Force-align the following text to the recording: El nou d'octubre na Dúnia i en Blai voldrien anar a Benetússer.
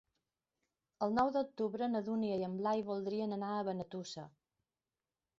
El 1.07 1.11
nou 1.17 1.27
d'octubre 1.35 1.89
na 1.91 2.01
Dúnia 2.07 2.39
i 2.43 2.45
en 2.47 2.55
Blai 2.61 2.81
voldrien 2.87 3.35
anar 3.37 3.51
a 3.57 3.61
Benetússer. 3.69 4.25